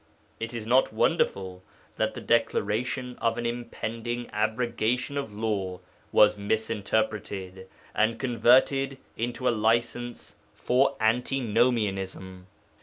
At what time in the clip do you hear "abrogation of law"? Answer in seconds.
4.33-5.79